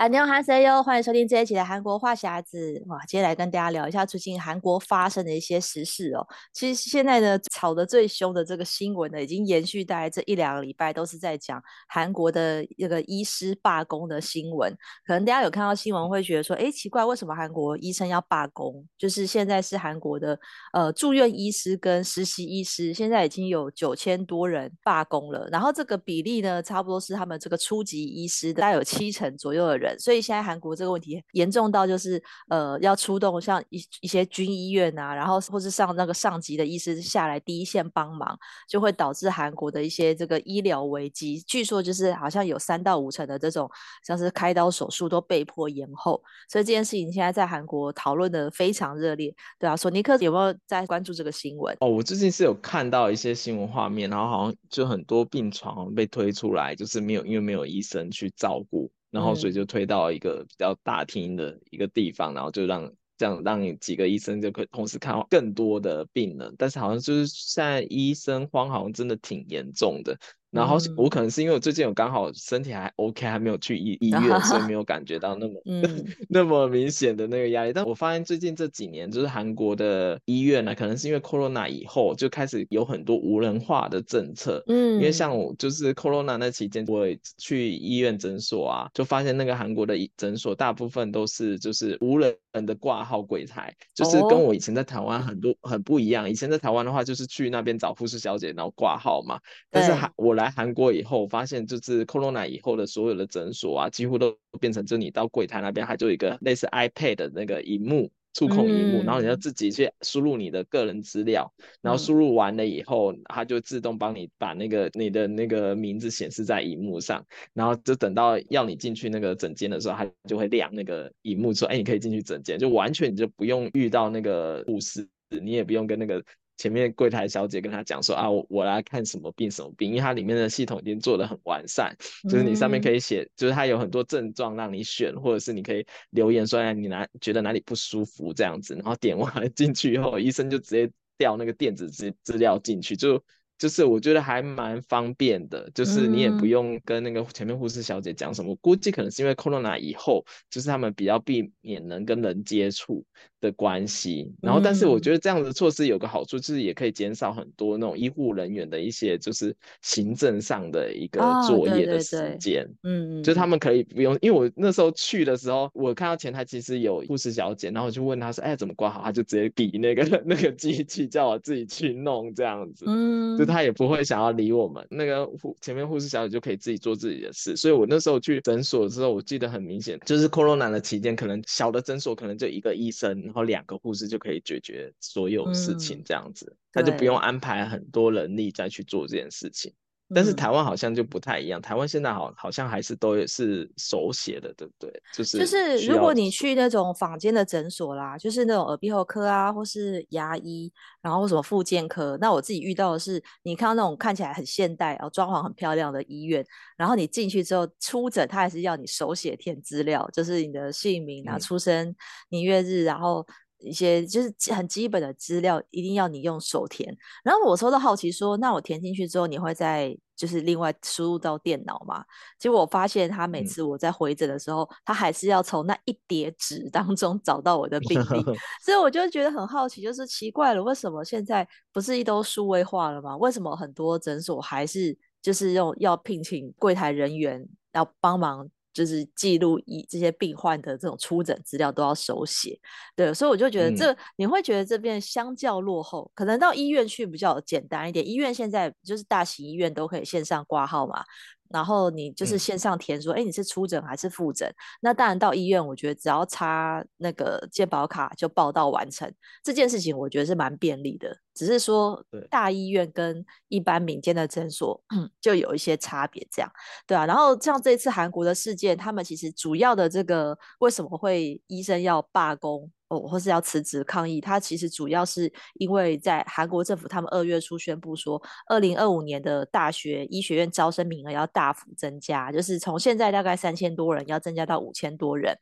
[0.00, 2.82] 啊，你好，哈塞哟，欢迎收听这一期的韩国话匣子。
[2.86, 6.26] 哇，今天来跟大家聊一下最近韩国发生的一些时事哦。
[6.54, 14.74] 其实现在呢，吵得最凶的这个新闻呢，已经延续大概这一两个礼拜，都是在讲韩国的这个医师罢工的新闻。
[15.04, 18.82] 可能大家有看到新闻，会觉得说，哎，奇怪，为什么韩国医生要罢工？
[18.96, 20.40] 就是现在是韩国的
[20.72, 25.46] 呃住院医师跟实习医师，现在已经有九千多人罢工了。
[25.52, 29.89] 然后这个比例呢，差不多是他们这个初级医师大概有七成左右的人。
[29.98, 38.38] 所以现在韩国这个问题严重到就是，呃，要出动像一一些军医院啊，然后或是上那个上级的医师下来第一线帮忙，
[38.68, 41.40] 就会导致韩国的一些这个医疗危机。
[41.40, 43.70] 据说就是好像有三到五成的这种
[44.06, 46.22] 像是开刀手术都被迫延后。
[46.48, 51.76] 所以这件事情现在在韩国讨论的非常热烈，对啊，索尼克有没有在关注这个新闻？
[51.80, 58.90] 哦，我最近是有看到一些新闻画面，然后好像就很多病床被推出来，就是没有因为没有医生去照顾。
[59.10, 66.54] 然后，所以就推到一个比较大厅的一个地方，嗯、然后就让这样让几个医生就可以同时看到更多的病人。
[66.56, 70.16] 但是好像就是现在医生荒好像真的挺严重的。
[70.50, 77.72] 然后我可能是因为我最近有刚好身体还 OK，还没有去医医院，所以没有感觉到那么、 嗯、 那么明显的那个压力。
[77.72, 84.64] 但我发现最近这几年，就是韩国的医院呢，可能是因为 Corona 以后就开始有很多无人化的政策。
[84.66, 87.06] 嗯，因为像我就是 Corona 那期间，我
[87.38, 92.34] 去医院诊所啊，就发现那个韩国的诊所大部分都是就是无人
[92.66, 96.28] 的挂号柜台，就是跟我以前在台湾很多很不一样。
[96.28, 99.38] 以前在台湾的话，就是去那边找护士小姐然后挂号嘛，
[99.70, 100.39] 但是还我。
[100.40, 111.52] 来韩国以后，发现就是 Corona 以后的所有的诊所啊，几乎都变成，就你到柜台那边，它就有一个类似 iPad 的那个荧幕触控荧幕，嗯、然后你要自己去输入你的个人资料，
[111.82, 125.08] 然后输入完了以后，嗯、它就自动帮你把那个你的那个名字显示在荧幕上，然后就等到要你进去那个诊间的时候，它就会亮那个荧幕说，哎，你可以进去诊间，就完全你就不用遇到那个护士，
[125.42, 126.24] 你也不用跟那个。
[126.60, 143.24] 前面柜台小姐跟他讲说啊，我我来看什么病什么病，因为它里面的系统已经做得很完善，就是你上面可以写，就是它有很多症状让你选，或者是你可以留言说，哎，你哪觉得哪里不舒服这样子，然后点完了进去以后，医生就直接调那个电子资资料进去，就
[143.56, 153.02] 就是我觉得还蛮方便的，就是你也不用跟那个前面护士小姐讲什么，估计可能是因为 Corona 以后，就是他们比较避免能跟人接触。
[153.40, 169.02] 的关系，然后但是我觉得这样的措施有个好处，就是也可以减少很多那种医护人员的一些就是行政上的一个作业的时间，嗯嗯，就他们可以不用，因为我那时候去的时候，我看到前台其实有护士小姐，然后我就问她说，哎，怎么挂号？
[169.02, 183.29] 她就直接比那个 那个机器叫我自己去弄这样子，嗯，就她也不会想要理我们，那个护前面护士小姐就可以自己做自己的事，所以我那时候去诊所的时候，我记得很明显，就是 Corona 的期间，可能小的诊所可能就一个医生。
[183.30, 189.72] 然后两个护士就可以解决所有事情，这样子，嗯、他就不用安排很多人力再去做这件事情。
[190.14, 195.02] 但是台湾好像就不太一样，台湾现在好好像还是都是手写的，对不对？
[195.14, 206.44] 就是就是，如果你去那种坊间的诊所啦，就是那种耳鼻喉科啊，或是牙医，然后或什么附健科，那我自己遇到的是，你看到那种看起来很现代，然后装潢很漂亮的医院，
[206.76, 211.94] 然后你进去之后出诊，他还是要你手写填资料，就是你的姓名啊、出生
[212.30, 213.26] 年月日，然后。
[213.60, 216.96] 一些就是很基本的资料，一定要你用手填。
[217.22, 222.04] 然后我收到好奇说，那我填进去之后，你会再就是另外输入到电脑吗？
[222.38, 228.22] 结果我发现他每次我在回诊的时候，嗯、他还是要从那一叠纸当中找到我的病历，
[228.64, 233.16] 所以我就觉得很好奇，就是奇怪了，为什么现在不是都数位化了吗？
[233.16, 238.48] 为什么很多诊所还是就是用要聘请柜台人员要帮忙？
[238.72, 242.58] 就是记录一这些病患的这种出诊资料都要手写，
[242.94, 248.06] 对，所以我就觉得这、嗯、你会觉得这边相较落后，可能到医院去比较简单一点。
[248.06, 251.02] 医院现在就是大型医院都可以线上挂号嘛。
[251.50, 254.50] 然后你就是线上填说，哎、嗯，你是出诊还是复诊？
[254.80, 261.14] 那当然到医院，我觉得只要插那个健保卡就报到完成这件事情，我觉得是蛮便利的。
[261.34, 264.80] 只是说大医院跟一般民间的诊所
[265.20, 266.50] 就有一些差别，这样
[266.86, 267.06] 对啊。
[267.06, 272.70] 然后像这次韩国的事件，他们其实主要的这个为什么会医生要罢工？
[272.90, 285.32] 哦，或是要辞职抗议，他其实主要是因为在韩国政府，他们二月初宣布说，二零二五年的大学医学院招生名额要大幅增加，就是从现在大概三千多人要增加到五千多人，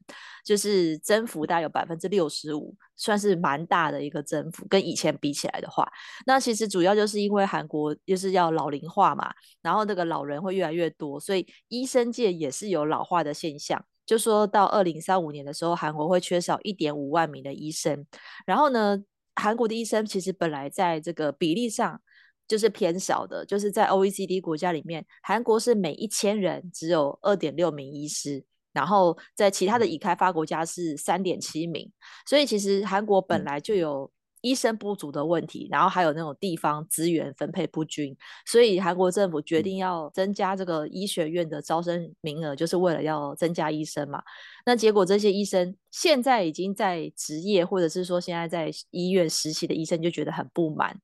[0.45, 5.91] 就是增幅大概有百分之六十五，算是蛮大的一个增幅，跟以前比起来的话，
[6.27, 13.83] 那其实主要就是因为韩国就是要老龄化嘛，然后那个老人会越来越多，所以医生界也是有老化的现象。
[14.09, 18.07] 就说到二零三五年的时候，韩国会缺少一点五万名的医生。
[18.47, 18.97] 然后呢，
[19.37, 22.01] 韩国的医生其实本来在这个比例上
[22.49, 31.93] 就是偏少的，就是在 OECD 国家里面，韩国是每一千人只有二点六名医师，然后在其他的已开发国家是三点七名。
[32.27, 34.11] 所以其实韩国本来就有。
[34.41, 44.23] 医生不足的问题，然后还有那种地方资源分配不均，所以韩国政府决定要增加这个医学院的招生名额，就是为了要增加医生嘛。
[44.65, 50.97] 那结果这些医生现在已经在职业，或者是说现在在医院实习的医生就觉得很不满。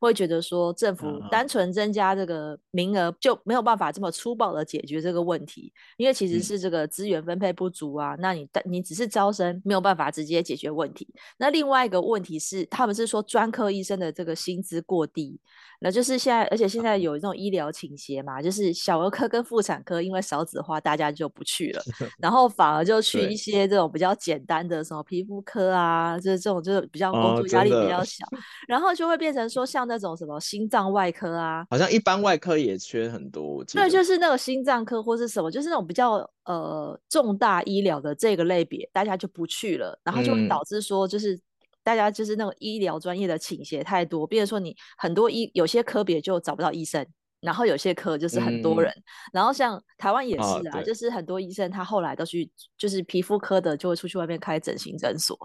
[0.00, 8.16] 会觉得说政府单纯增加这个名额就没有办法这么粗暴的解决这个问题，因为其实是这个资源分配不足啊。
[8.18, 11.06] 那你你只是招生没有办法直接解决问题。
[11.36, 15.38] 那另外一个问题是，他们是说专科医生的这个薪资过低。
[15.82, 21.82] 那就是现在，而且现在 有这种医疗倾斜嘛，就是小儿科跟妇产科因为少子化，大家就不去了，
[22.20, 28.38] 然后反而就去一些这种比较简单的什么皮肤科啊，就是这种就是比较工作压力比较小，哦、
[28.68, 33.62] 然后就会变成说像那种什么心脏外科啊，好像一般外科也缺很多。
[33.64, 41.34] 对，就是那个心脏科或是什么，就是那种比较呃重大医疗的这个类别，大家就不去了，然后就会导致说就是。
[41.34, 41.40] 嗯
[41.82, 47.04] 大家就是那种医疗专业的倾斜太多，比如说你很多医有些科别就找不到医生，
[47.40, 49.02] 然后有些科就是很多人，嗯、
[49.32, 55.38] 然后像台湾也是啊，哦、就是很多医生他后来都去，就是皮肤科的就会出去外面开整形诊所，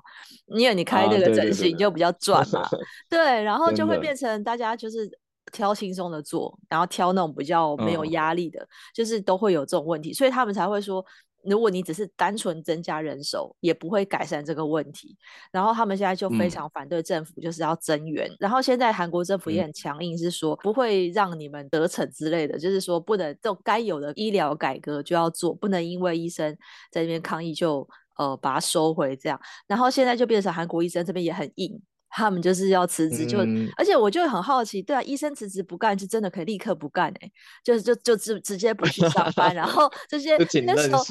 [0.48, 5.10] 因为你开那个整形就比较赚嘛，啊、对，对，对，对，然后就会变成大家就是
[5.52, 11.06] 挑轻松的做，然后挑那种比较没有压力的，哦、就是都会有这种问题，所以他们才会说。
[11.46, 15.16] 如果你只是单纯增加人手，也不会改善这个问题。
[15.52, 18.28] 然后他们现在就非常反对政府就是要增援。
[18.30, 26.56] 嗯、然后现在韩国政府也很强硬，是说不会让你们得逞之类的，嗯、就是说不能这种该有的医疗改革就要做，不能因为医生
[26.92, 27.88] 在这边抗议就
[28.18, 29.40] 呃把它收回这样。
[29.68, 31.82] 然后现在就变成韩国医生这边也很硬。
[32.18, 37.32] 他们就是要辞职，就、嗯、而且我就很好奇，对啊，医生辞职不干，是真的可以立刻不干哎、欸，
[37.62, 41.04] 就是就就直直接不去上班，然后 这些那手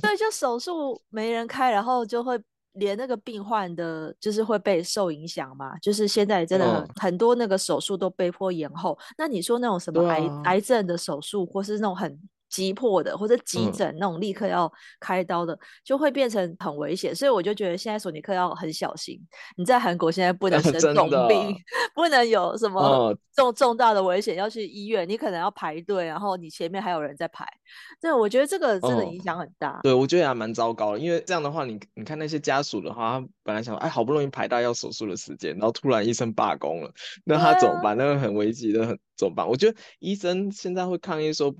[0.00, 2.40] 对，就手术没人开，然后就会
[2.72, 8.98] 连那个病患的，就是会被受影响嘛，就是现在真的很、哦、很多那个手术都被迫延后。
[9.18, 12.18] 那你说那种什么癌、啊、癌症的手术，或是那种很。
[12.48, 14.70] 急迫的或者急诊那种立刻要
[15.00, 19.20] 开刀的，嗯、就会变成很危险，所以我就觉得现在索尼克要很小心。
[19.56, 21.56] 你在韩国现在不能 生重病，
[21.94, 27.46] 不能有什么重重大的危险要去医院，你可能要排队，然后你前面还有人在排。
[28.00, 29.70] 对，我觉得这个真的影响很大。
[29.70, 36.92] 哦、对，我觉得还蛮糟糕的，因为这样的话，你你看那些家属的话，他本来想说，哎，好不容易排到要手术的时间，然后突然医生罢工了，
[37.24, 37.92] 那他怎么办？
[37.92, 38.98] 啊、那个很危急的很。
[39.16, 39.48] 怎么办？
[39.48, 41.50] 我觉得医生现在会抗议说，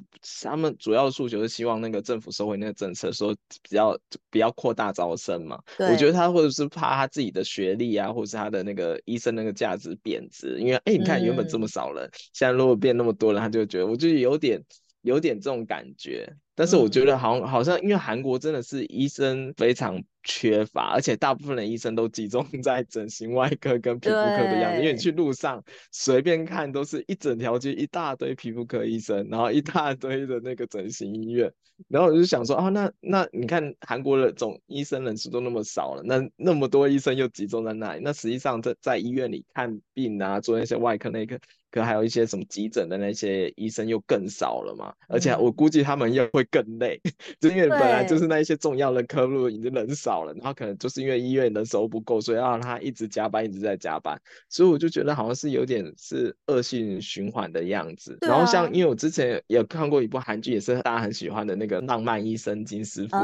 [0.42, 3.98] 他们主要的诉求是希望那个政府收回那个政策，说比较
[4.30, 5.58] 比较扩大招生嘛。
[5.78, 14.62] 对我觉得他或者是怕他自己的学历啊，或者是他的那个医生那个价值贬值，因为哎，你看原本这么少人，嗯、现在如果变那么多人，他就觉得，我就有点
[15.00, 16.30] 有点这种感觉。
[16.54, 24.78] 但是我觉得好像好像，因为韩国真的是医生非常缺乏，而且大部分的医生都集中 在整形外科跟皮肤科的样子。
[24.78, 31.50] 对因为你去路上随便看，都是一整条街一大堆皮肤科医生，然后一大堆的那个整形医院。
[31.88, 41.38] 然后我就想说啊，那那你看韩国的总医生人数都那么少了，那那么多医生又集中在那里，那实际上在在医院里看病啊，做那些外科内科。
[41.76, 46.98] 可还有一些什么急诊的那些医生又更少了嘛，而且我估计他们又会更累，
[47.38, 54.18] 就因为本来就是那一些重要的科目已经人少了，然后可能就是因为医院人手不够，所以要让他一直加班，一直在加班，
[54.48, 58.16] 所以我就觉得好像是有点是恶性循环的样子。
[58.22, 63.16] 然后像因为我之前有看过一部韩剧，也是大家很喜欢的那个《浪漫医生金师傅》，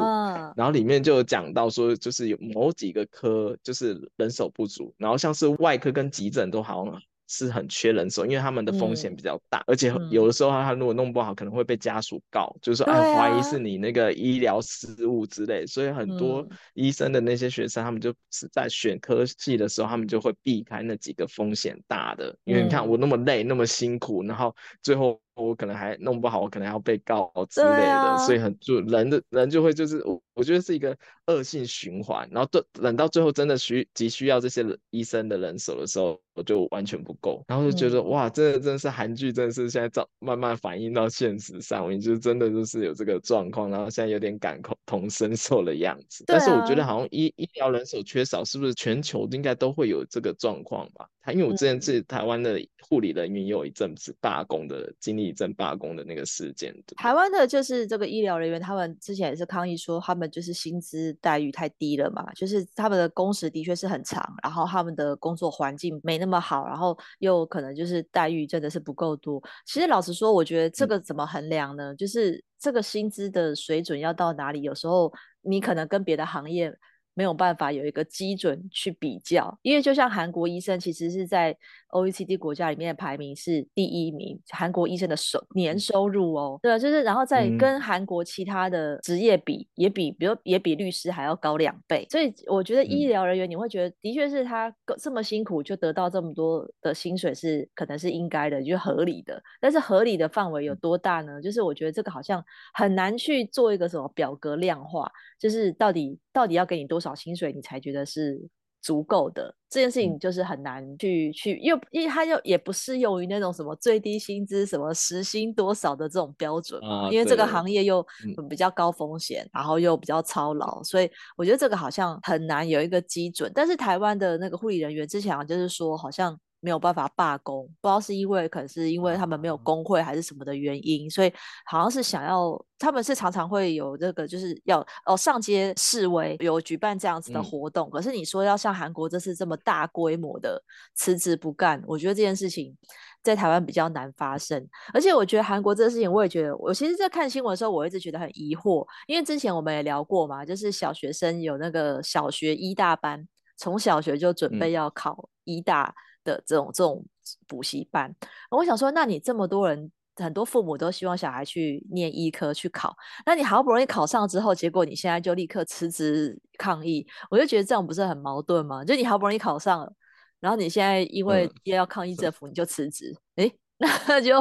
[0.56, 7.00] 然后里面就有讲到说，就是有某几个科就是人手不足，然后像是外科跟急诊都好像
[7.32, 25.18] 是很缺人手，因为他们的风险比较大，嗯、而且有的时候他如果弄不好，可能会被家属告，嗯、就是说哎怀疑是你那个医疗失误之类，所以很多医生的那些学生，他们就是在选科系的时候，他们就会避开那几个风险大的，因为你看我那么累那么辛苦，然后最后。
[25.34, 30.96] 我可能还弄不好，我可能要被告之类的，啊、所以很就人的人就会就是我我觉得是一个
[31.26, 46.24] 恶性循环，然后等等到最后真的需急需要这些医生的人手的时候，我就完全不够，然后就觉得、嗯、哇，这真的是韩剧，真的是现在照慢慢反映到现实上，我就真的就是有这个状况，然后现在有点感同身受的样子。
[46.24, 51.06] 啊、但是我觉得好像医医疗人手缺少，是不是全球应该都会有这个状况吧？
[51.22, 56.74] 他因为我之前是台湾的护理人员，也有一阵子罢工的经历，一阵罢工的那个事件。
[56.96, 69.40] 台湾的就是这个医疗人员，他们之前也是抗议说，他们就是薪资待遇太低了嘛，就是他们的工时的确是很长，然后他们的工作环境没那么好，然后又可能就是待遇真的是不够多。
[69.64, 71.92] 其实老实说，我觉得这个怎么衡量呢？
[71.92, 74.62] 嗯、就是这个薪资的水准要到哪里？
[74.62, 76.76] 有时候你可能跟别的行业。
[77.14, 81.56] 没有办法有一个基准去比较，因为就像韩国医生其实是在
[81.92, 101.40] OECD 国家里面的排名是第一名，韩国医生的收年收入哦，对啊，就是然后再跟韩国其他的职业比，嗯、也比比如也比律师还要高两倍，所以我觉得医疗人员你会觉得的确是他这么辛苦就得到这么多的薪水是可能是应该的，就是合理的，但是合理的范围有多大呢？
[101.42, 102.42] 就是我觉得这个好像
[102.74, 108.40] 很难去做一个什么表格量化，就是到底到底要给你多少薪水你才觉得是
[108.82, 109.54] 足够的？
[109.70, 118.04] 这件事情就是很难去、嗯、去，又因为它又也不适用于那种什么最低薪资、什么时薪多少的这种标准嘛，啊、因为这个行业又
[118.50, 123.50] 比较高风险，嗯、然后又比较操劳，所以我觉得这个好像很难有一个基准。
[123.54, 126.38] 但是台湾的那个护理人员之前就是说，好像。
[126.62, 131.32] 没有办法罢工，不知道是因为可能是因为他们没有工会还是什么的原因，所以
[131.66, 137.88] 好像是想要，他们是常常会有这个就是要哦上街示威，有举办这样子的活动。
[137.88, 140.62] 嗯、可是你说要像韩国这次这么大规模的
[140.94, 142.76] 辞职不干，我觉得这件事情
[143.24, 144.64] 在台湾比较难发生。
[144.94, 153.26] 而且我觉得韩国这个事情，我也觉得，我其实，在看新闻的时候，我一直觉得很疑惑，因为之前我们也聊过嘛，就是小学生有那个小学一大班，
[153.56, 155.92] 从小学就准备要考一大。
[155.96, 157.04] 嗯的这种这种
[157.46, 158.14] 补习班，
[158.50, 168.84] 我想说，那你这么多人，很多父母都希望小孩去念医科去考，那你好不容易考上之后，结果你现在就立刻辞职抗议，我就觉得这样不是很矛盾吗？
[168.84, 169.92] 就你好不容易考上了，
[170.40, 173.48] 然后你现在因为也要抗议政府，你就辞职，诶、
[173.78, 174.38] 嗯， 那就，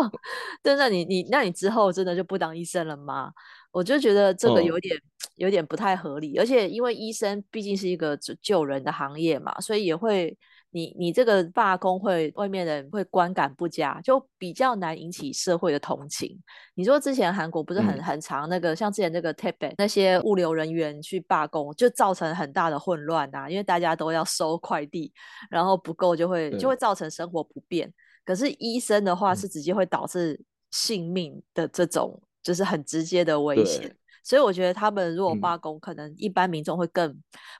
[0.63, 3.31] 真的你你那你之后真的就不当医生了吗？
[3.71, 5.01] 我就觉得这个有点、哦、
[5.41, 10.37] 有点不太合理，而且因为医生毕竟是一个救人的行业嘛，所以也会。
[10.73, 16.41] 你你这个罢工会外面的人会观感不佳，就比较难引起社会的同情。
[16.75, 25.11] 你说之前韩国不是很、嗯、很长那个，像之前那个 Taipei 那些物流人员去罢工，就造成很大的混乱呐、啊，因为大家都要收快递，
[25.49, 27.93] 然后不够就会就会造成生活不便。
[28.23, 30.39] 可是医生的话是直接会导致
[30.71, 33.93] 性命的这种，就是很直接的危险。
[34.23, 37.15] 所以我觉得他们如果罢工，可能一般民众会更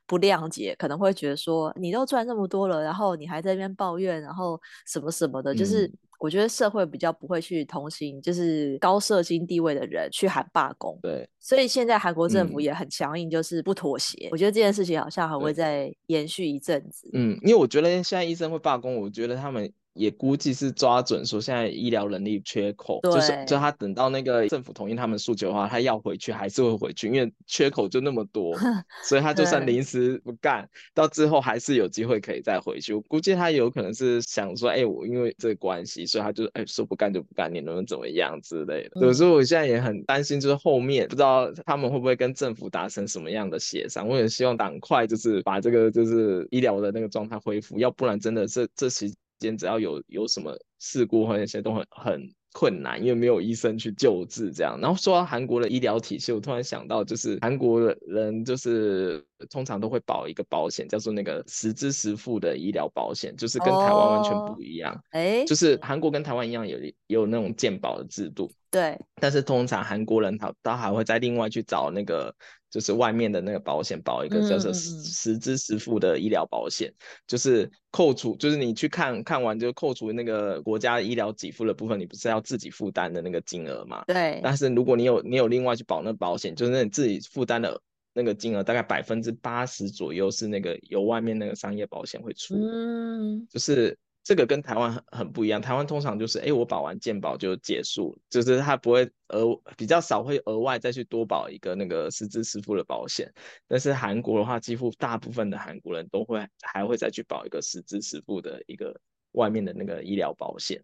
[0.05, 10.97] 不谅解，嗯、可能会觉得说你都赚那么多了，然后你还在那边抱怨，然后什么什么的，嗯、就是我觉得社会比较不会去同情，就是高社经地位的人去喊罢工。
[11.01, 14.27] 对，所以现在韩国政府也很强硬，就是不妥协。
[14.27, 17.09] 嗯、我觉得这件事情好像还会再延续一阵子。
[17.13, 19.71] 嗯，因为我觉得现在医生会罢工，我觉得他们。
[19.93, 28.55] 也估计是抓准说现在医疗能力缺口，就是就他等到那个政府同意他们诉求的话，他要回去还是会回去，因为缺口就那么多，
[29.03, 32.93] 所以他就算临时不干，到之后还是有机会可以再回去。
[32.93, 39.01] 我估计他有可能是想说，哎、欸，我因为这个关系，所以他就哎、欸、说不干就不干，你能不能怎么样之类的。
[39.01, 44.07] 有时候我现在也很担心，就是后面不知道他们会不会跟政府达成什么样的协商。
[44.07, 49.13] 我也希望赶快就是把这个就是医疗的那个状态恢复，要不然真的这这期。
[49.41, 54.79] 间只要有有什么事故或那些都很很困难，因为没有医生去救治这样。
[54.81, 65.03] 然后说到韩国的医疗体系，我突然想到，就是韩国人就是通常都会保一个保险，叫做那个实支实付的医疗保险，就是跟台湾完全不一样。
[65.11, 68.51] 哎、哦，就是韩国跟台湾一样有也有那种健保的制度。
[68.69, 72.33] 对，但是通常韩国人他他还会再另外去找那个
[72.69, 76.95] 就是外面的那个保险保一个叫做实支实付的医疗保险，嗯、
[77.27, 84.05] 就是扣除就是你去看看完就扣除那个国家医疗给付的部分，你不是要自己负担的那个金额嘛？
[84.07, 84.39] 对。
[84.41, 87.77] 但是如果你有你有另外去保那个保险，就是你自己负担的
[88.13, 93.97] 那个金额大概百分之八十左右是那个由外面那个商业保险会出，嗯，就是。
[94.23, 103.33] 这个跟台湾很很不一样，台湾通常就是，哎，我保完健保就结束，就是他不会额比较少会额外再去多保一个那个实支实付的保险，
[103.67, 108.95] 但是韩国的话，几乎大部分的韩国人都会还会再去保一个实支实付的一个
[109.31, 110.83] 外面的那个医疗保险。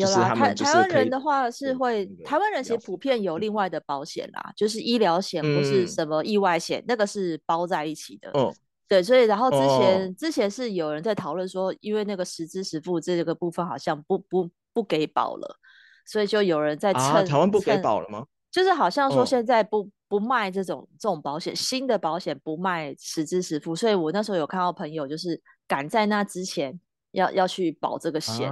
[0.00, 8.30] 有啦，台台湾人的话是会，台湾人其实普遍有另外的保险啦，就是医疗险不是什么意外险，嗯、那个是包在一起的。
[8.34, 8.52] 嗯。
[8.88, 10.16] 对，所以然后之前、oh.
[10.16, 15.56] 之前是有人在讨论说，因为那个实支实付这个部分好像不不不给保了，
[16.06, 18.24] 所以就有人在趁、啊、台湾不给保了吗？
[18.50, 19.86] 就是好像说现在不、oh.
[20.08, 28.50] 不卖这种这种保险，新的保险不卖实支实付，所以我那时候有看到朋友就是赶在那之前要要去保这个险。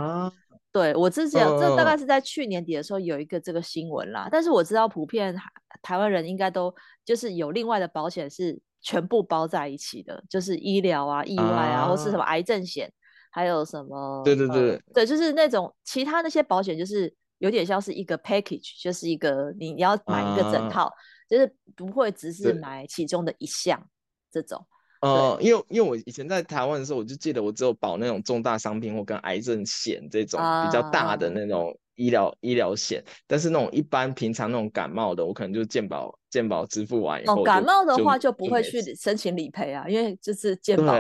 [0.77, 0.93] Ah.
[0.93, 5.35] 对，我之前这大概是在去年底的时候有一个这个新闻啦，但是我知道普遍
[5.83, 8.61] 台湾人应该都就是有另外的保险是。
[8.83, 12.89] 全部包在一起的，就是医疗啊、意外啊，啊或是什么癌症险，
[13.33, 14.23] 还有什么？
[14.25, 20.93] 对对对、呃，对，就是那种其他那些保险，就是有点像是一个 package，就是一个你要买一个整套，啊、
[21.29, 23.85] 就是不会只是买其中的一项
[24.31, 24.65] 这种。
[25.07, 36.17] 呃，因为因为我以前在台湾的时候，我就记得我只有保那种重大伤病或跟癌症险这种比较大的那种医疗、啊、医疗险，但是那种一般平常那种感冒的，我可能就健保。
[36.29, 40.93] 健保支付完以后，哦，感冒的话就不会去申请理赔啊，因为就是健保。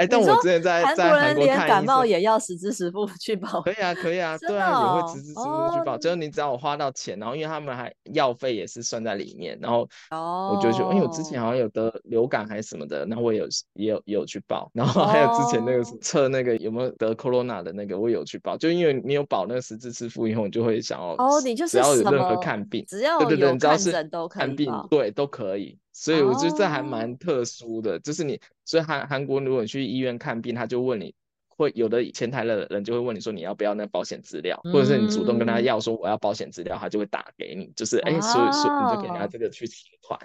[0.00, 23.92] 哎，但我之前在在韩国人连感冒也要实支实付去报，可以啊，可以啊， 对啊，也会实支实付去报，就是你只要我花到钱，然后因为他们还药费也是算在里面，然后我就觉得，因为我之前好像有得流感还是什么的，然后我也有也有也有去报，然后还有之前那个测那个有没有得 corona 的那个，我有去报，就因为你有保那个实支实付以后，你就会想要哦，你就是只要有任何看病，只要对对对，只要是
[24.30, 25.78] 看病对都可以。
[25.92, 28.02] 所以我觉得这还蛮特殊的，oh.
[28.02, 31.14] 就是你，所以韩韩国如果你去医院看病，他就问你，
[31.48, 40.18] 会有的前台的人就会问你说你要不要那保险资料，嗯、或者是你主动跟他要说我要保险资料，他就会打给你，就是哎、欸，所以所以你就给他这个去提款，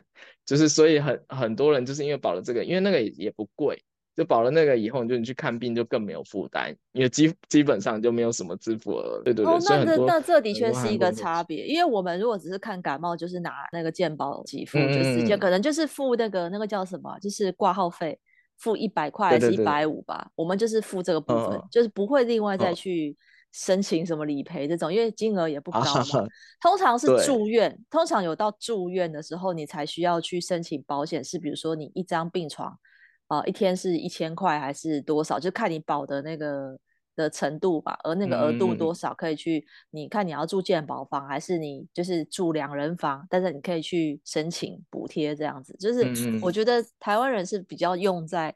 [0.45, 3.84] 就是所以很很多人就是因为保了这个，因为那个也也不贵。
[4.15, 9.21] 就保了那个以后，你就你去看病就更没有负担，因为基基本上就没有什么支付额。
[9.25, 18.17] 对对对，哦、那这那这的确是一个差别，因为我们如果只是看感冒，就是拿那个健保给付，嗯、就直接可能就是付那个那个叫什么，就是挂号费，
[18.58, 23.17] 付一百块还是一百五吧，我们就是付这个部分，嗯、就是不会另外再去
[23.51, 25.99] 申请什么理赔这种，因为金额也不高嘛。
[25.99, 26.25] 啊、
[26.62, 32.80] 通常是住院，通常有到住院的时候，你才需要去申请保险，是比如说你一张病床。
[33.27, 35.39] 啊、呃，一天是一千块还是多少？
[35.39, 36.77] 就看你保的那个
[37.15, 37.97] 的程度吧。
[38.03, 43.25] 而那个额度多少，可以去、嗯、你看你要住健保房，还是你就是住两人房？
[43.29, 45.75] 但是你可以去申请补贴这样子。
[45.79, 48.53] 就是我觉得台湾人是比较用在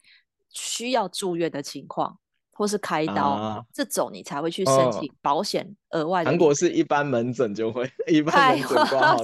[0.52, 2.18] 需要住院的情况，
[2.52, 6.30] 或是开刀、啊、这种，你才会去申请保险额外的。
[6.30, 9.24] 韩国是一般门诊就会， 一般门诊挂号。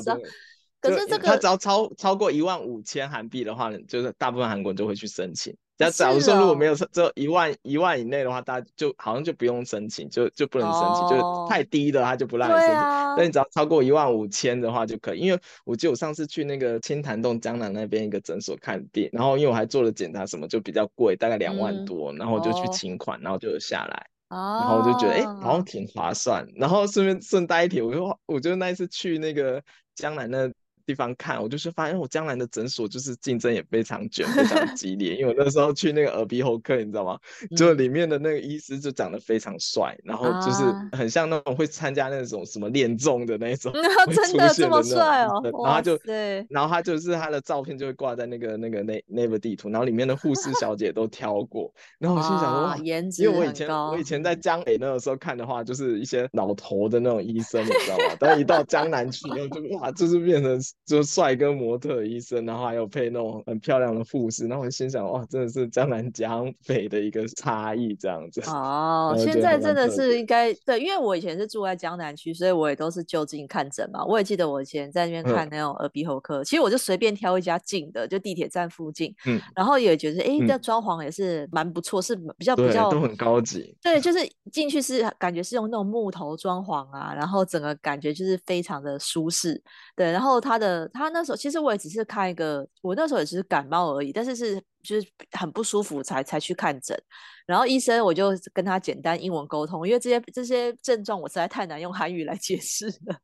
[0.90, 5.56] 可是这个，他只要超超过一万五千韩币的话，就是大部分韩国人就会去申请。
[5.78, 12.78] 假假如说如果没有只有一万一万以内的话，大家就好像就不用申请，就就不能申请，就是太低的他就不让你申请。
[13.18, 15.20] 但你只要超过一万五千的话就可以。
[15.20, 26.48] 因为我记得我上次去那个清潭洞江南那边一个诊所看病，然后因为我还做了检查什么，就比较贵，大概两万多，然后我就去请款，然后就下来，然后我就觉得哎，好像挺划算。
[26.56, 29.62] 然后顺便顺带一提，我就我就那一次去那个
[29.94, 30.50] 江南那。
[30.86, 35.16] 地方看，我就是发现我将来的诊所就是竞争也非常卷，非常 激烈。
[35.16, 37.20] 因为我那时候去那个耳鼻喉科，你知道吗？
[37.58, 43.74] 就里面的那个医师就长得非常帅，然后就是很像那种会参加那种什么恋综的那种，
[44.14, 45.42] 真的这么帅哦！
[45.66, 51.74] 然后就对，然后他就是他的照片就会挂在那个那个那那个地图，然后里面的护士小姐都挑过。
[52.00, 58.16] 然后我心想说，哇，颜值，因为我以前我以前在江北那个时候看的话，就是一些老头的那种医生，你知道吗？
[58.20, 60.60] 但一到江南去，然后就哇，就是变成。
[60.86, 68.40] 就帅哥模特医生，然后还有配那种很漂亮的护士，然后我心想，哇，真的是江南江北的一个差异这样子。
[68.48, 74.06] 哦，现在真的是应该对，因为我以前是住在江南区，所以我也都是就近看诊嘛。
[74.06, 83.76] 我也记得我以前在那边看那种耳鼻喉科，嗯、其实我就随便挑一家近的，就地铁站附近，嗯，然后也觉得，哎，这装潢也是蛮不错，是比较比较都很高级。
[83.82, 84.20] 对，就是
[84.52, 89.60] 进去是感觉是用那种木头装潢啊，然后整个感觉就是非常的舒适。
[89.96, 96.98] 对，然后它的他那时候其实我也只是看一个，我那时候也只是感冒而已，但是是就是很不舒服才才去看诊。
[97.46, 103.18] 然后医生我就跟他简单英文沟通，因为这些这些症状我实在太难用韩语来解释了，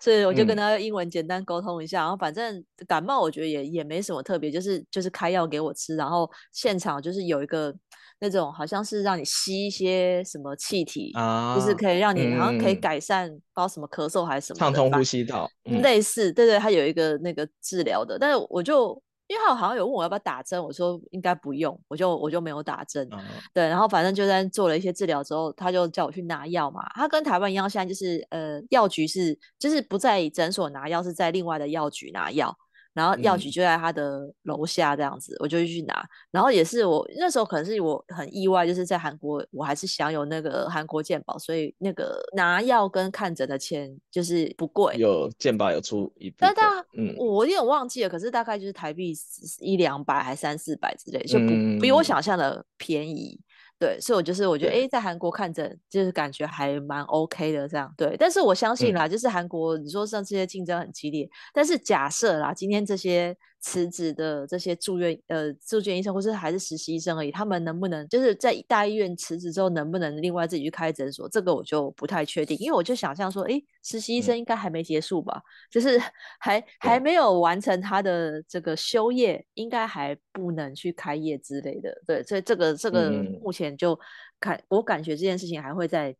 [0.00, 2.00] 所以我就跟他英文简单沟通一下。
[2.00, 7.74] 嗯、然后反正感冒我觉得也也没什么特别，就是就是开药给我吃，然后现场就是有一个。
[8.20, 32.54] 那种好像是让你吸一些什么气体，啊、就是可以让你好像可以改善，不知道什么咳嗽还是什么，畅通呼吸道，嗯、类似，对对，它有一个那个治疗的，但是我就因为他好像有问我要不要打针，我说应该不用，我就我就没有打针，啊、对，然后反正就在做了一些治疗之后，他就叫我去拿药嘛，他跟台湾一样，现在就是呃药局是就是不在诊所拿药，是在另外的药局拿药。
[32.92, 36.04] 然后药局就在他的楼下这样子，嗯、我就去拿。
[36.30, 44.96] 然后也是我那时候可能是我很意外，就是在韩国我还是享有那个韩国健保，所以那个拿药跟看诊的钱就是不贵。
[44.96, 49.14] 有健保有出一但大嗯，我有点忘记了，可是大概就是台币
[49.60, 53.38] 一两百还三四百之类，就不、嗯、比我想象的便宜。
[53.80, 57.92] 对，所以我就是我觉得，哎，在韩国看诊就是感觉还蛮 OK 的这样。
[57.96, 63.36] 对，但是我相信啦，嗯、就是韩国你说像这些竞争很激烈，但是假设啦，今天这些。
[63.60, 71.28] 辞职的这些住院呃住院医生，或是还是实习医生而已，他们能不能就是在大医院辞职之后，能不能另外自己去开诊所？
[71.28, 76.00] 这个我就不太确定，因为我就想象说，哎，实习医生应该还没结束吧，嗯、就是
[76.40, 81.94] 还还没有完成他的这个修业，应该还不能去开业之类的。
[82.06, 83.10] 对，所以这个这个
[83.42, 83.98] 目前就
[84.40, 86.16] 看，嗯、我感觉这件事情还会再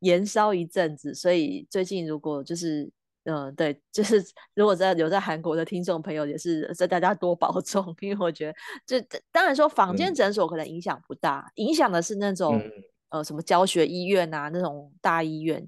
[0.00, 2.88] 延烧一阵子，所以最近如果就是。
[3.28, 8.46] 嗯，对，就是如果在留在韩国的听众朋友，也是在大家多保重，因为我觉
[8.86, 12.70] 得，这当然说坊间诊所可能影响不大，嗯、影响的是那种、嗯、
[13.10, 15.66] 呃什么教学医院啊，那种大医院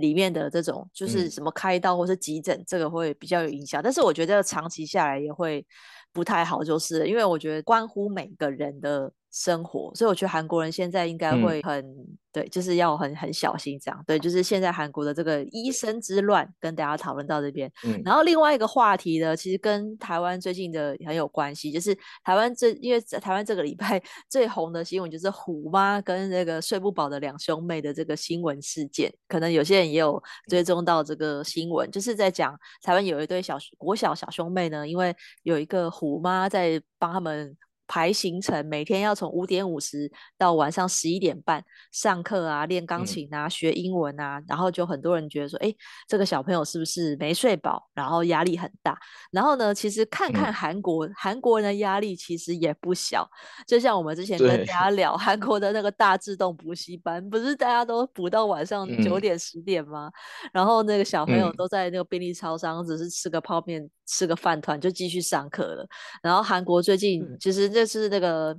[0.00, 3.82] 里面的这种，就是什么开刀或是急诊，嗯、这个会比较有影响。
[3.82, 5.66] 但是我觉得长期下来也会
[6.12, 9.12] 不太好，就是因为我觉得关乎每个人的。
[9.32, 14.04] 生活，所以我觉得韩国人现在应该会很、嗯、对，就是要很很小心这样。
[14.06, 17.72] 对，就是现在韩国的这个医生之乱，跟大家讨论到这边。
[17.84, 37.56] 嗯，然后另外一个话题呢，其实跟台湾最近的很有关系，就是台湾这因为在台湾这个礼拜 最红的新闻就是虎妈跟那个睡不饱的两兄妹的这个新闻事件，可能有些人也有追踪到这个新闻，嗯、就是在讲台湾有一对小国小小兄妹呢，因为有一个虎妈在帮他们。
[37.86, 45.74] 排行程，每天要从五点五十到晚上十一点半上课啊，练钢琴啊，学英文啊，嗯、然后就很多人觉得说，哎，
[46.08, 48.98] 这个小朋友是不是没睡饱，然后压力很大？
[49.30, 53.28] 然后呢，其实看看韩国，嗯、韩国人的压力其实也不小。
[53.66, 60.10] 就像我们之前跟大家聊韩国的那个大自动补习班，不是大家都补到晚上九点十点吗？
[60.44, 63.88] 嗯、然后那个小朋友都在那个便利超商，只是吃个泡面。
[64.12, 65.86] 吃个饭团就继续上课了。
[66.22, 68.56] 然后韩国最近其实这是那个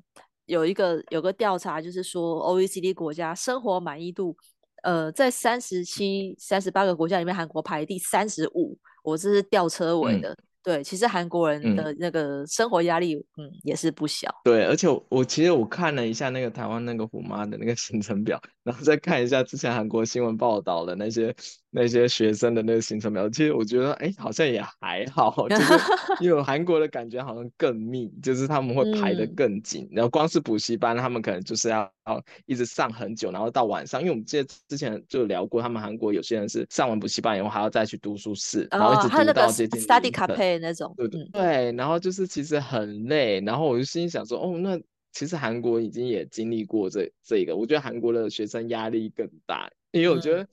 [0.48, 4.36] 有一个有个调查，就是说 OECD 国家生活满意度，
[4.82, 8.78] 呃，在三十七、三十八个国家里面，韩国排第三十五。
[9.04, 10.32] 我这是吊车尾的。
[10.32, 14.34] 嗯对，其实韩国人的那个生活压力，嗯，嗯，也是不小。
[14.46, 21.36] 对，而且我，我其实我看了一下那个台湾那个虎妈的那个行程表，然后再看一下之前韩国新闻报道的那些
[21.70, 25.74] 那些学生的那个行程表，其实我觉得，哎，好像也还好，就是
[26.22, 40.60] 因为韩国的感觉好像更密，就是他们会排得更紧，嗯、然后光是补习班，他们可能就是要要一直上很久，然后到晚上，因为我们记得之前就聊过，他们韩国有些人是上完补习班以后还要再去读书室，然后一直读到接近 study cafe。
[40.60, 44.80] 那种对对对，然后就是其实很累，然后我就心里想说，哦，那
[45.14, 50.48] 其实韩国已经也经历过这这个，我觉得韩国的学生压力更大，因为我觉得，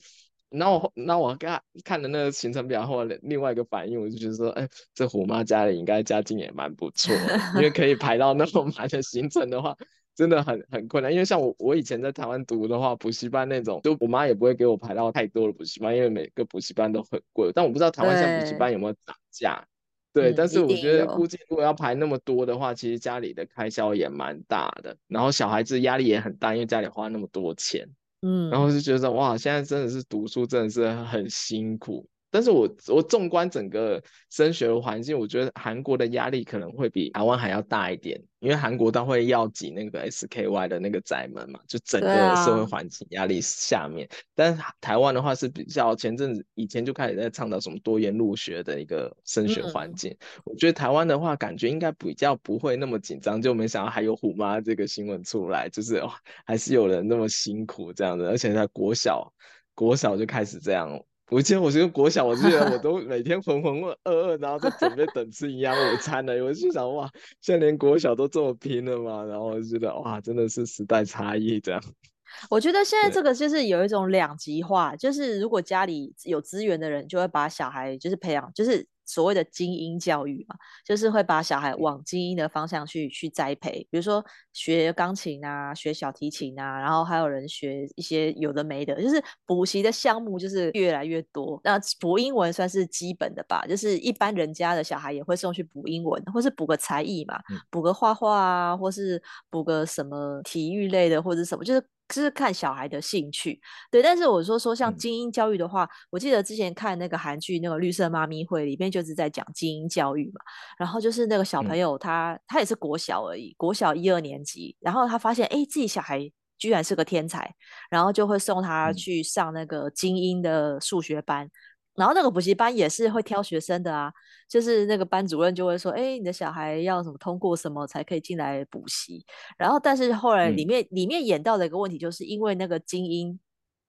[0.51, 7.15] 那、嗯、我那我看看的那个行程表后，另外一个反应，我就觉得说，哎，这虎妈家里应该家境也蛮不错，
[7.57, 9.75] 因为可以排到那么满的行程的话，
[10.15, 11.11] 真的很很困难。
[11.11, 19.67] 因为像我我以前在台湾读的话，补习班那种，就我妈也不会给我排到太多的补习班，因为每个补习班都很贵，但我不知道台湾现在补习班有没有涨价。
[20.13, 27.89] 对，但是我觉得估计如果要排那么多的话，其实家里的开销也蛮大的，然后小孩子压力也很大，因为家里花那么多钱，
[28.23, 44.07] 嗯，然后就觉得哇，现在真的是读书真的是很辛苦，但是我我纵观整个升学的环境，我觉得韩国的压力可能会比台湾还要大一点，因为韩国它会要挤那个 SKY 的那个窄门嘛，就整个社会环境压力下面。
[44.07, 56.09] 啊、但是台湾的话是比较前阵子以前就开始在倡导什么多元入学的一个升学环境，嗯、我觉得台湾的话感觉应该比较不会那么紧张，就没想到还有虎妈这个新闻出来，就是、哦、
[56.47, 59.33] 还是有人那么辛苦这样的，而且在国小
[59.75, 61.01] 国小就开始这样。
[61.31, 66.33] 我记得我是个国小，我记得我都每天浑浑噩噩，然后在准备等吃营养午餐呢。
[66.45, 67.09] 我就想哇，
[67.41, 69.25] 现在连国小都这么拼了吗？
[69.25, 71.81] 然后我就觉得哇，真的是时代差异这样。
[72.51, 78.87] 我觉得现在这个就是有一种两极化，就是如果家里有资源的人，就会把小孩就是培养，就是。
[79.11, 91.61] 所谓的精英教育嘛，就是会把小孩往精英的方向去去栽培，比如说学钢琴啊，学小提琴啊，然后还有人学一些有的没的，就是补习的项目就是越来越多。
[91.65, 97.39] 那补英文算是基本的吧，就是一般人家的小孩也会送去补英文，或是补个才艺嘛，
[97.71, 99.21] 补个画画啊，或是
[99.51, 101.85] 补个什么体育类的，或者什么，就是。
[102.13, 104.03] 是看小孩的兴趣，对。
[104.03, 110.41] 但是我说说像精英教育的话，嗯、我记得之前看那个韩剧那个《绿色妈咪会》里面就是在讲精英教育嘛。
[110.79, 116.21] 然后就是那个小朋友他、嗯、他也是国小而已，国小一二年级，然后他发现哎自己小孩
[116.59, 117.55] 居然是个天才，
[117.91, 121.47] 然后就会送他去上那个精英的数学班。
[121.47, 121.51] 嗯
[121.97, 124.11] 然后那个补习班也是会挑学生的啊，
[124.49, 129.25] 就是那个班主任就会说，哎，你的小孩要什么通过什么才可以进来补习。
[129.59, 133.39] 然后，但是后来里面、嗯、里面演到的一个问题，就是因为那个精英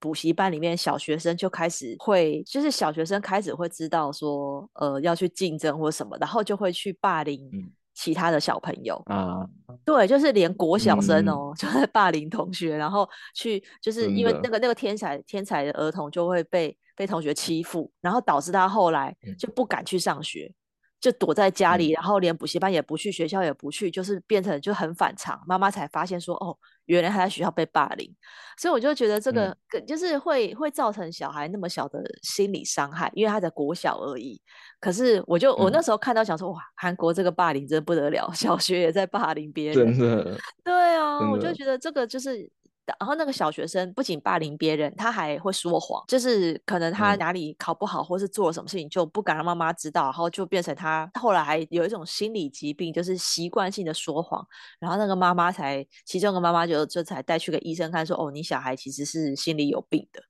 [0.00, 7.48] 补习班里面小学生就开始会，就是小学生开始会知道说，呃，要去竞争或什么，然后就会去霸凌
[7.94, 9.46] 其他的小朋友啊。
[9.84, 16.76] 对，就是连国小生哦，嗯、就在霸凌同学，然后去就是因为那个那个天才天才的儿童就会被。
[16.94, 20.54] 被同学欺负，然后导致他后来就不敢去上学，嗯、
[21.00, 25.42] 就躲在家里，然后连补习班也不去，学校也不去，就是变成就很反常。
[25.46, 28.14] 妈妈才发现说，哦，原来他在学校被霸凌，
[28.58, 34.40] 所以我就觉得这个、嗯、就是会会造成小孩那么小的心理伤害，因为他在国小而已。
[34.78, 40.38] 可是我就我那时候看到想说，哇，韩国这个霸凌真的不得了， 小学也在霸凌别人，真的。
[40.62, 42.50] 对啊，我就觉得这个就是。
[42.84, 54.44] 然后那个小学生不仅霸凌别人，他还会说谎，就是可能他哪里考不好，或是做了什么事情就不敢让妈妈知道，然后就变成他后来还有一种心理疾病，就是习惯性的说谎。
[54.80, 60.20] 然后那个妈妈才，其中一个妈妈就就才带去给医生看，说哦，你小孩其实是心理有病的。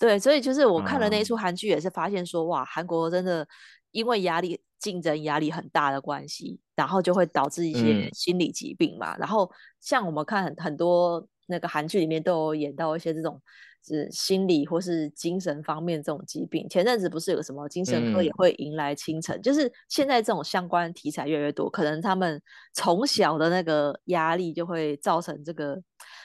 [0.00, 3.46] 对，所以就是我看了那一出韩剧，也是发现说，哇，韩国真的
[3.92, 9.16] 因为压力、竞争压力很大的关系，然后就会导致一些心理疾病嘛。
[9.16, 9.48] 然后
[9.80, 11.24] 像我们看很很多。
[11.50, 13.40] 那个韩剧里面都有演到一些这种
[13.86, 16.68] 是心理或是精神方面这种疾病。
[16.68, 22.40] 前阵子不是有个什么精神科也会迎来清晨，嗯、就是现在这种相关题材越来越多，可能他们
[22.72, 25.80] 从小的那个压力就会造成这个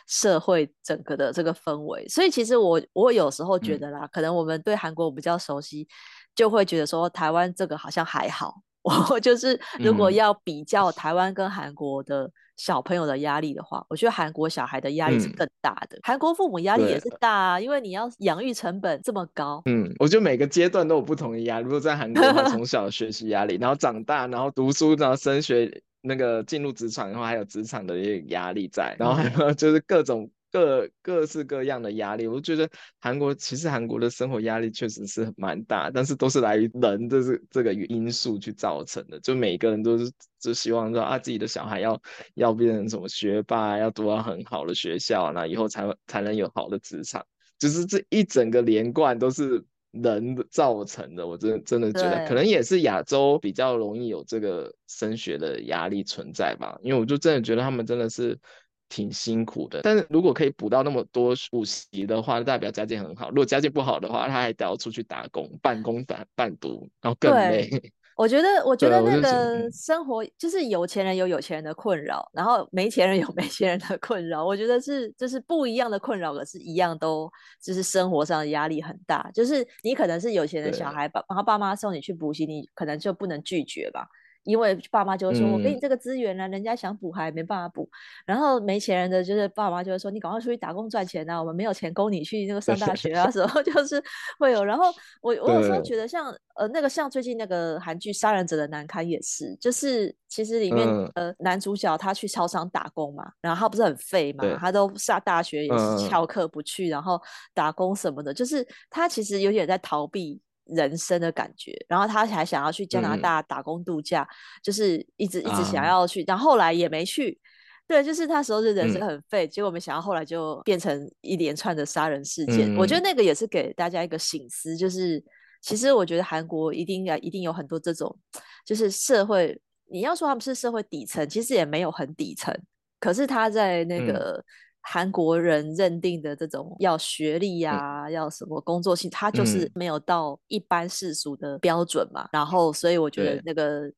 [0.07, 2.07] 社会整个的这个氛围。
[2.07, 5.87] 所以其实我我有时候觉得啦，嗯、可能我们对韩国比较熟悉，
[6.35, 8.61] 就会觉得说台湾这个好像还好。
[9.09, 12.31] 我 就是如果要比较台湾跟韩国的。
[12.57, 15.99] 小朋友的压力的话，我觉得韩国小孩的压力是更大的。
[16.03, 19.61] 韩、嗯、国父母压力也是大啊，因为你要养育成本这么高。
[19.65, 21.65] 嗯，我觉得每个阶段都有不同的压力。
[21.65, 25.69] 如果在韩国的话，从 小学习压力，然后长大，然后读书，然后升学，
[25.99, 30.29] 那个进入职场的话，还有职场的一个压力在，然后还有就是各种。
[30.55, 32.69] 各各式各样的压力，我觉得
[33.01, 39.19] 韩国其实韩国的生活压力确实是蛮大，但是都是来于人的这这个因素去造成的。
[39.19, 42.01] 就每个人都是就希望说啊，自己的小孩要
[42.35, 47.21] 要变成什么学霸，要读到很好的学校，那以后才才能有好的职场。
[47.59, 51.27] 就是这一整个连贯都是人造成的。
[51.27, 56.79] 我真的真的觉得，可能也是亚洲比较容易有这个升学的压力存在吧。
[56.81, 58.39] 因为我就真的觉得他们真的是。
[58.87, 63.29] 挺辛苦的，但是如果可以补到那么多补习的话，代表家境很好。
[63.29, 67.69] 如果家境不好的话，他还得要出去打工，半工半半读，然后更累。
[68.15, 74.45] 我觉得，我觉得那个生活就是有钱人有有钱人的困扰，然后没钱人有没钱人的困扰。
[74.45, 77.29] 我觉得是就是不一样的困扰，可是一样都
[77.61, 79.29] 就是生活上的压力很大。
[79.33, 84.07] 就是你可能是有钱的小孩，爸然后爸妈送你去补习，你可能就不能拒绝吧。
[84.45, 87.89] 因为爸妈就会说：“我给你这个资源呢、啊，嗯、人家想补还没办法补。”
[88.25, 94.01] 然后没钱人的就是爸妈就会说：“你赶快出去打工赚钱啊，我们没有钱供你去那个上大学啊。”时候就是
[94.39, 94.63] 会有。
[94.63, 94.85] 然后
[95.21, 107.19] 我我有时候觉得像呃那个像最近那个韩剧《杀人者的难堪》也是，就是其实里面、嗯、呃男主角他去超商打工嘛，然后他不是很废嘛，他都上大学也是翘课不去，嗯、然后
[107.53, 110.39] 打工什么的，就是他其实有点在逃避。
[110.65, 111.73] 人生的感觉。
[111.87, 117.39] 然后他还想要去加拿大打工度假，嗯、就是一直一直想要去，啊、然后后来也没去。
[117.87, 122.73] 对，就是他时候就人生很废，嗯、结果没想到后来就变成一连串的杀人事件。
[122.73, 125.23] 嗯、我觉得那个也是给大家一个醒思，就是
[125.61, 128.17] 其实我觉得韩国一定要一定有很多这种，
[128.65, 129.59] 就是社会
[129.91, 132.51] 你要说他们是社会底层，其实也没有很底层，
[132.99, 134.43] 可是他在那个
[134.85, 142.23] 韩国人认定的这种要学历呀、啊，嗯、要什么工作性，他就是没有到一般世俗的标准嘛。
[142.25, 143.91] 嗯、然后所以我觉得那个。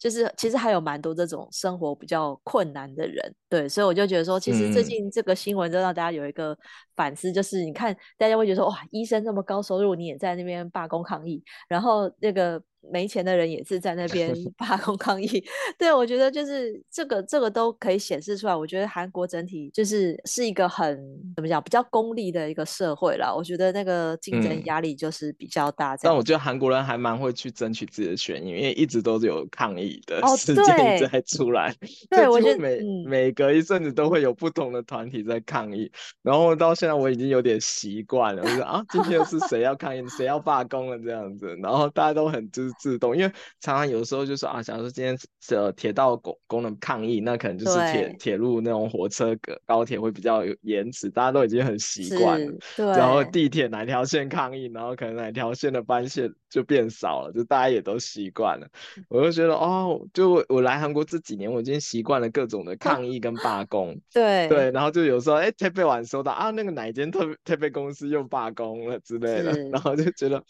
[0.00, 6.56] 就是其实还有蛮多这种生活比较困难的人，对，所以我就觉得说，其实最近这个新闻就让大家有一个
[6.96, 12.58] 反思，就是你看大家会觉得说，哇，医生这么高收入，你也在那边罢工抗议，然后那个。
[12.92, 15.44] 没钱的人也是在那边 罢工抗议，
[15.78, 18.56] 对，我觉得就是这个这个都可以显示出来。
[18.56, 20.98] 我觉得韩国整体就是是一个很
[21.36, 23.32] 怎么讲比较功利的一个社会啦。
[23.32, 25.96] 我觉得那个竞争压力就是比较大。
[26.02, 31.74] 但我觉得韩国人还蛮会去争取自己的权益，因为一直都是有抗议的事件在出来。
[32.10, 35.90] 对，我觉得每每隔一阵子都会有不同的团体在抗议，
[36.22, 42.69] 然后到现在我已经有点习惯了，我说啊，今天又是谁要抗议，谁要罢工了这样子，然后大家都很就是。
[42.78, 52.52] 自动，因为常常有时候就说啊，假如说今天这铁道工工人抗议，那可能就是铁铁路那种火车、高铁会比较有延迟，大家都已经很习惯了。
[52.76, 52.86] 对。
[52.86, 58.66] 然后地铁哪条线抗议，然后可能哪条线的班线就变少了，就大家也都习惯了。
[59.08, 63.98] 我就觉得哦，就我来韩国这几年，我已经习惯了各种的抗议跟罢工。
[64.12, 64.70] 对对。
[64.72, 70.42] 然后就有时候哎，特别晚收到啊，那个哪一间特特别公司又罢工了之类的，然后就觉得。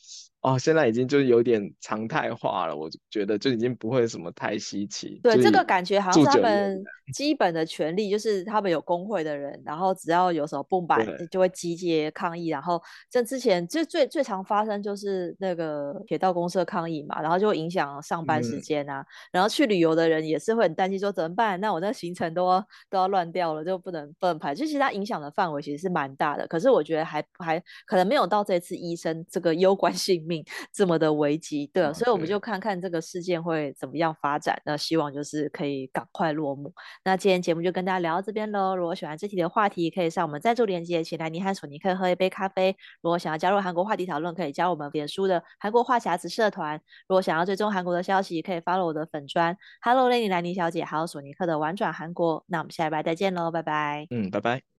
[0.42, 5.20] 哦，现在已经就是有点常态化了，我就觉得就已经不会什么太稀奇。
[5.22, 6.82] 对，这个感觉好像是他们
[7.12, 12.48] 基本的权利，就是他们有工会的人，然后只要有什么不满，就会集结抗议。
[12.48, 19.00] 然后这之前就最最常发生就是那个铁道公社抗议嘛，然后就会影响上班时间啊。
[19.00, 21.61] 嗯、然后去旅游的人也是会很担心说怎么办？
[21.61, 24.55] 那我那行程都要都要乱掉了，就不能不能排。
[24.55, 34.61] 就其实它影响的范围其实是蛮大的，可是我觉得还还可能没有到这次医生这个攸关性命这么的危机，对，哦、所以我们就看看这个事件会怎么样发展。
[34.64, 36.72] 那希望就是可以赶快落幕。
[37.05, 38.76] 那今天节目就跟大家聊到这边喽。
[38.76, 42.76] 如果喜欢这期的话题，可以上我们赞助链接，请来尼汉索尼克喝一杯咖啡。
[43.03, 46.80] 如果想要加入韩国话题讨论，可以加入我们脸书的韩国话匣子社团。
[47.08, 52.44] 如果想要追踪韩国的消息，可以 follow 我的粉砖 Hello Lenny 兰妮小姐，还有索尼克的玩转韩国。
[52.46, 54.06] 那我们下礼拜再见喽，拜拜。
[54.10, 54.70] 嗯，拜拜。